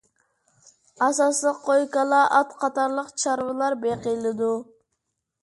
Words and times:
ئاساسلىق 1.07 1.59
قوي، 1.67 1.85
كالا، 1.97 2.23
ئات 2.39 2.57
قاتارلىق 2.65 3.13
چارۋىلار 3.25 3.79
بېقىلىدۇ. 3.87 4.51